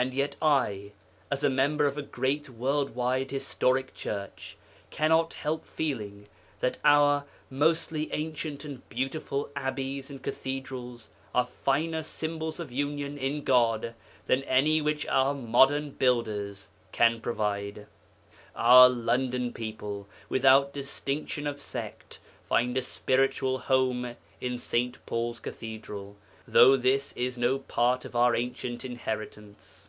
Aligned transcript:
And 0.00 0.14
yet 0.14 0.36
I, 0.40 0.92
as 1.28 1.42
a 1.42 1.50
member 1.50 1.84
of 1.84 1.98
a 1.98 2.02
great 2.02 2.48
world 2.48 2.94
wide 2.94 3.32
historic 3.32 3.94
church, 3.94 4.56
cannot 4.90 5.32
help 5.32 5.64
feeling 5.64 6.28
that 6.60 6.78
our 6.84 7.24
(mostly) 7.50 8.08
ancient 8.12 8.64
and 8.64 8.88
beautiful 8.88 9.50
abbeys 9.56 10.08
and 10.08 10.22
cathedrals 10.22 11.10
are 11.34 11.46
finer 11.46 12.04
symbols 12.04 12.60
of 12.60 12.70
union 12.70 13.18
in 13.18 13.42
God 13.42 13.96
than 14.26 14.44
any 14.44 14.80
which 14.80 15.04
our 15.08 15.34
modern 15.34 15.90
builders 15.90 16.70
can 16.92 17.20
provide. 17.20 17.88
Our 18.54 18.88
London 18.88 19.52
people, 19.52 20.06
without 20.28 20.72
distinction 20.72 21.44
of 21.44 21.60
sect, 21.60 22.20
find 22.48 22.78
a 22.78 22.82
spiritual 22.82 23.58
home 23.58 24.14
in 24.40 24.60
St. 24.60 25.04
Paul's 25.06 25.40
Cathedral, 25.40 26.14
though 26.46 26.76
this 26.76 27.12
is 27.14 27.36
no 27.36 27.58
part 27.58 28.04
of 28.04 28.14
our 28.14 28.34
ancient 28.36 28.84
inheritance. 28.84 29.86